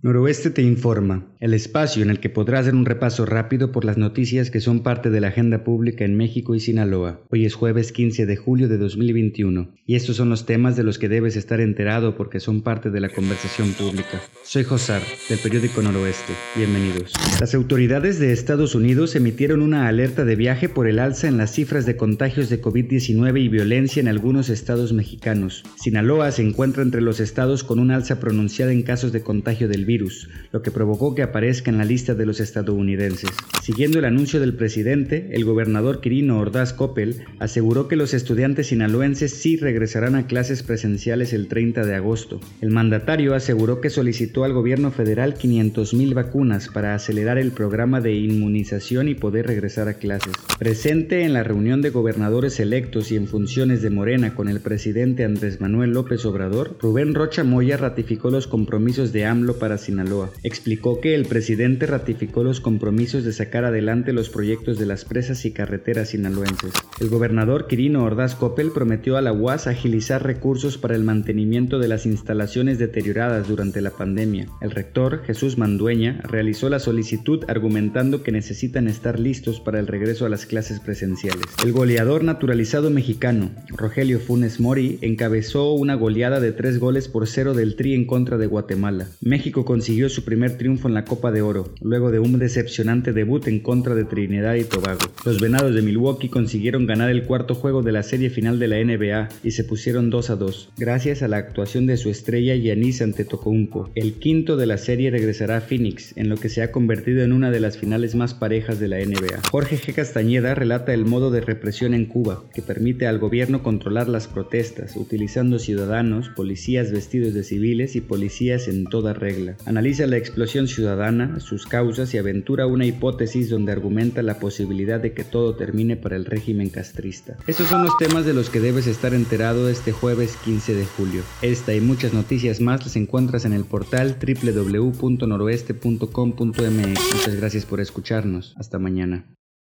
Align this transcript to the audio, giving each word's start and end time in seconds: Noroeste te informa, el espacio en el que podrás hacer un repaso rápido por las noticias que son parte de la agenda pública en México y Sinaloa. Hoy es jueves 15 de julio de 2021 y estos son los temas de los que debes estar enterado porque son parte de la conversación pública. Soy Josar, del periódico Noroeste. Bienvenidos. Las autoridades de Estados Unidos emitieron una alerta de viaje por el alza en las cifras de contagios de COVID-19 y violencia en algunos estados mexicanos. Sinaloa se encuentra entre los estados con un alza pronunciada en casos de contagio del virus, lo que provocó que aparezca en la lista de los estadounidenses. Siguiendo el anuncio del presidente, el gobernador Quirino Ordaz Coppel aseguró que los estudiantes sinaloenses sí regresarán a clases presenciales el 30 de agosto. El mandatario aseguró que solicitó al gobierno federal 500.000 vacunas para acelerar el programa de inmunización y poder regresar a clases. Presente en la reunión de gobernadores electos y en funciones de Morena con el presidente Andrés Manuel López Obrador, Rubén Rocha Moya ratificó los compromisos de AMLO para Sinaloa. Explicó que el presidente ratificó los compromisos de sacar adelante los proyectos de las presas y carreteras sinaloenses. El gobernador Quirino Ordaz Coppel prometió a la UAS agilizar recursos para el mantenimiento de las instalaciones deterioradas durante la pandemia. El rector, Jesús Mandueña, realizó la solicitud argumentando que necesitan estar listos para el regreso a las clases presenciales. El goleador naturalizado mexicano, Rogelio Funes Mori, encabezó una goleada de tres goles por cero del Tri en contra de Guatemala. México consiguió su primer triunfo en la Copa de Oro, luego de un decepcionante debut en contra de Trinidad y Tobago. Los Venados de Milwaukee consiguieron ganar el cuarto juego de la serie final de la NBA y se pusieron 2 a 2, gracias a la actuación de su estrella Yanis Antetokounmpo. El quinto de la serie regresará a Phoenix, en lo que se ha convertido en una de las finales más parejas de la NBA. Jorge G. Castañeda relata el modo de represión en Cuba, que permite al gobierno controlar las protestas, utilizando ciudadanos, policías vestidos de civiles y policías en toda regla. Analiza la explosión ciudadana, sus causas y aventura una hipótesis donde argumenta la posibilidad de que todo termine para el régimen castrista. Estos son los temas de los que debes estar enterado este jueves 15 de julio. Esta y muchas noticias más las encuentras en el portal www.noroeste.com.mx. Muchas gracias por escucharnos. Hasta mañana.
Noroeste 0.00 0.50
te 0.50 0.62
informa, 0.62 1.26
el 1.40 1.54
espacio 1.54 2.04
en 2.04 2.10
el 2.10 2.20
que 2.20 2.30
podrás 2.30 2.60
hacer 2.60 2.76
un 2.76 2.86
repaso 2.86 3.26
rápido 3.26 3.72
por 3.72 3.84
las 3.84 3.98
noticias 3.98 4.48
que 4.48 4.60
son 4.60 4.84
parte 4.84 5.10
de 5.10 5.20
la 5.20 5.26
agenda 5.26 5.64
pública 5.64 6.04
en 6.04 6.16
México 6.16 6.54
y 6.54 6.60
Sinaloa. 6.60 7.20
Hoy 7.30 7.44
es 7.44 7.56
jueves 7.56 7.90
15 7.90 8.24
de 8.24 8.36
julio 8.36 8.68
de 8.68 8.78
2021 8.78 9.72
y 9.86 9.96
estos 9.96 10.14
son 10.14 10.30
los 10.30 10.46
temas 10.46 10.76
de 10.76 10.84
los 10.84 11.00
que 11.00 11.08
debes 11.08 11.34
estar 11.34 11.60
enterado 11.60 12.16
porque 12.16 12.38
son 12.38 12.62
parte 12.62 12.90
de 12.90 13.00
la 13.00 13.08
conversación 13.08 13.72
pública. 13.72 14.20
Soy 14.44 14.62
Josar, 14.62 15.02
del 15.28 15.40
periódico 15.40 15.82
Noroeste. 15.82 16.32
Bienvenidos. 16.54 17.14
Las 17.40 17.56
autoridades 17.56 18.20
de 18.20 18.32
Estados 18.32 18.76
Unidos 18.76 19.16
emitieron 19.16 19.62
una 19.62 19.88
alerta 19.88 20.24
de 20.24 20.36
viaje 20.36 20.68
por 20.68 20.86
el 20.86 21.00
alza 21.00 21.26
en 21.26 21.38
las 21.38 21.50
cifras 21.50 21.86
de 21.86 21.96
contagios 21.96 22.48
de 22.50 22.62
COVID-19 22.62 23.42
y 23.42 23.48
violencia 23.48 23.98
en 23.98 24.06
algunos 24.06 24.48
estados 24.48 24.92
mexicanos. 24.92 25.64
Sinaloa 25.74 26.30
se 26.30 26.42
encuentra 26.42 26.84
entre 26.84 27.00
los 27.00 27.18
estados 27.18 27.64
con 27.64 27.80
un 27.80 27.90
alza 27.90 28.20
pronunciada 28.20 28.70
en 28.70 28.82
casos 28.82 29.10
de 29.10 29.22
contagio 29.22 29.66
del 29.66 29.87
virus, 29.88 30.28
lo 30.52 30.60
que 30.62 30.70
provocó 30.70 31.14
que 31.14 31.22
aparezca 31.22 31.70
en 31.70 31.78
la 31.78 31.84
lista 31.84 32.14
de 32.14 32.26
los 32.26 32.40
estadounidenses. 32.40 33.30
Siguiendo 33.62 33.98
el 33.98 34.04
anuncio 34.04 34.38
del 34.38 34.54
presidente, 34.54 35.30
el 35.32 35.46
gobernador 35.46 36.00
Quirino 36.00 36.38
Ordaz 36.38 36.74
Coppel 36.74 37.24
aseguró 37.38 37.88
que 37.88 37.96
los 37.96 38.12
estudiantes 38.12 38.68
sinaloenses 38.68 39.32
sí 39.32 39.56
regresarán 39.56 40.14
a 40.14 40.26
clases 40.26 40.62
presenciales 40.62 41.32
el 41.32 41.48
30 41.48 41.86
de 41.86 41.94
agosto. 41.94 42.38
El 42.60 42.70
mandatario 42.70 43.34
aseguró 43.34 43.80
que 43.80 43.88
solicitó 43.88 44.44
al 44.44 44.52
gobierno 44.52 44.90
federal 44.90 45.34
500.000 45.34 46.14
vacunas 46.14 46.68
para 46.68 46.94
acelerar 46.94 47.38
el 47.38 47.50
programa 47.50 48.02
de 48.02 48.14
inmunización 48.14 49.08
y 49.08 49.14
poder 49.14 49.46
regresar 49.46 49.88
a 49.88 49.94
clases. 49.94 50.34
Presente 50.58 51.24
en 51.24 51.32
la 51.32 51.44
reunión 51.44 51.80
de 51.80 51.90
gobernadores 51.90 52.60
electos 52.60 53.10
y 53.10 53.16
en 53.16 53.26
funciones 53.26 53.80
de 53.80 53.88
Morena 53.88 54.34
con 54.34 54.48
el 54.48 54.60
presidente 54.60 55.24
Andrés 55.24 55.62
Manuel 55.62 55.92
López 55.92 56.26
Obrador, 56.26 56.76
Rubén 56.78 57.14
Rocha 57.14 57.42
Moya 57.42 57.78
ratificó 57.78 58.28
los 58.28 58.46
compromisos 58.46 59.12
de 59.12 59.24
AMLO 59.24 59.58
para 59.58 59.77
Sinaloa. 59.78 60.30
Explicó 60.42 61.00
que 61.00 61.14
el 61.14 61.26
presidente 61.26 61.86
ratificó 61.86 62.44
los 62.44 62.60
compromisos 62.60 63.24
de 63.24 63.32
sacar 63.32 63.64
adelante 63.64 64.12
los 64.12 64.28
proyectos 64.28 64.78
de 64.78 64.86
las 64.86 65.04
presas 65.04 65.44
y 65.44 65.52
carreteras 65.52 66.10
sinaloenses. 66.10 66.72
El 67.00 67.08
gobernador 67.08 67.66
Quirino 67.66 68.04
Ordaz 68.04 68.34
Coppel 68.34 68.70
prometió 68.72 69.16
a 69.16 69.22
la 69.22 69.32
UAS 69.32 69.66
agilizar 69.66 70.24
recursos 70.24 70.78
para 70.78 70.94
el 70.94 71.04
mantenimiento 71.04 71.78
de 71.78 71.88
las 71.88 72.06
instalaciones 72.06 72.78
deterioradas 72.78 73.48
durante 73.48 73.80
la 73.80 73.90
pandemia. 73.90 74.48
El 74.60 74.70
rector, 74.70 75.22
Jesús 75.24 75.58
Mandueña, 75.58 76.20
realizó 76.24 76.68
la 76.68 76.78
solicitud 76.78 77.44
argumentando 77.48 78.22
que 78.22 78.32
necesitan 78.32 78.88
estar 78.88 79.18
listos 79.18 79.60
para 79.60 79.78
el 79.78 79.86
regreso 79.86 80.26
a 80.26 80.28
las 80.28 80.46
clases 80.46 80.80
presenciales. 80.80 81.44
El 81.64 81.72
goleador 81.72 82.24
naturalizado 82.24 82.90
mexicano, 82.90 83.50
Rogelio 83.68 84.20
Funes 84.20 84.60
Mori, 84.60 84.98
encabezó 85.02 85.72
una 85.72 85.94
goleada 85.94 86.40
de 86.40 86.52
tres 86.52 86.78
goles 86.78 87.08
por 87.08 87.26
cero 87.26 87.54
del 87.54 87.76
Tri 87.76 87.94
en 87.94 88.06
contra 88.06 88.38
de 88.38 88.46
Guatemala. 88.46 89.08
México 89.20 89.64
consiguió 89.68 90.08
su 90.08 90.24
primer 90.24 90.56
triunfo 90.56 90.88
en 90.88 90.94
la 90.94 91.04
Copa 91.04 91.30
de 91.30 91.42
Oro, 91.42 91.74
luego 91.82 92.10
de 92.10 92.20
un 92.20 92.38
decepcionante 92.38 93.12
debut 93.12 93.46
en 93.48 93.60
contra 93.60 93.94
de 93.94 94.06
Trinidad 94.06 94.54
y 94.54 94.64
Tobago. 94.64 95.12
Los 95.26 95.42
Venados 95.42 95.74
de 95.74 95.82
Milwaukee 95.82 96.30
consiguieron 96.30 96.86
ganar 96.86 97.10
el 97.10 97.24
cuarto 97.24 97.54
juego 97.54 97.82
de 97.82 97.92
la 97.92 98.02
serie 98.02 98.30
final 98.30 98.58
de 98.58 98.66
la 98.66 98.82
NBA 98.82 99.28
y 99.44 99.50
se 99.50 99.64
pusieron 99.64 100.08
2 100.08 100.30
a 100.30 100.36
2, 100.36 100.70
gracias 100.78 101.22
a 101.22 101.28
la 101.28 101.36
actuación 101.36 101.84
de 101.84 101.98
su 101.98 102.08
estrella 102.08 102.56
Yanis 102.56 103.02
Antetokounmpo. 103.02 103.90
El 103.94 104.14
quinto 104.14 104.56
de 104.56 104.64
la 104.64 104.78
serie 104.78 105.10
regresará 105.10 105.58
a 105.58 105.60
Phoenix, 105.60 106.16
en 106.16 106.30
lo 106.30 106.38
que 106.38 106.48
se 106.48 106.62
ha 106.62 106.72
convertido 106.72 107.22
en 107.22 107.34
una 107.34 107.50
de 107.50 107.60
las 107.60 107.76
finales 107.76 108.14
más 108.14 108.32
parejas 108.32 108.80
de 108.80 108.88
la 108.88 108.96
NBA. 108.96 109.42
Jorge 109.50 109.76
G. 109.76 109.92
Castañeda 109.92 110.54
relata 110.54 110.94
el 110.94 111.04
modo 111.04 111.30
de 111.30 111.42
represión 111.42 111.92
en 111.92 112.06
Cuba, 112.06 112.42
que 112.54 112.62
permite 112.62 113.06
al 113.06 113.18
gobierno 113.18 113.62
controlar 113.62 114.08
las 114.08 114.28
protestas, 114.28 114.96
utilizando 114.96 115.58
ciudadanos, 115.58 116.30
policías 116.30 116.90
vestidos 116.90 117.34
de 117.34 117.44
civiles 117.44 117.96
y 117.96 118.00
policías 118.00 118.66
en 118.66 118.86
toda 118.86 119.12
regla. 119.12 119.57
Analiza 119.66 120.06
la 120.06 120.16
explosión 120.16 120.68
ciudadana, 120.68 121.40
sus 121.40 121.66
causas 121.66 122.14
y 122.14 122.18
aventura 122.18 122.66
una 122.66 122.86
hipótesis 122.86 123.50
donde 123.50 123.72
argumenta 123.72 124.22
la 124.22 124.38
posibilidad 124.38 125.00
de 125.00 125.12
que 125.12 125.24
todo 125.24 125.56
termine 125.56 125.96
para 125.96 126.14
el 126.16 126.24
régimen 126.24 126.70
castrista. 126.70 127.36
Estos 127.46 127.68
son 127.68 127.84
los 127.84 127.96
temas 127.98 128.24
de 128.24 128.32
los 128.34 128.50
que 128.50 128.60
debes 128.60 128.86
estar 128.86 129.14
enterado 129.14 129.68
este 129.68 129.90
jueves 129.92 130.36
15 130.44 130.74
de 130.74 130.84
julio. 130.84 131.22
Esta 131.42 131.74
y 131.74 131.80
muchas 131.80 132.14
noticias 132.14 132.60
más 132.60 132.84
las 132.84 132.94
encuentras 132.96 133.44
en 133.44 133.52
el 133.52 133.64
portal 133.64 134.16
www.noroeste.com.mx. 134.20 137.14
Muchas 137.14 137.36
gracias 137.36 137.64
por 137.64 137.80
escucharnos. 137.80 138.54
Hasta 138.56 138.78
mañana. 138.78 139.24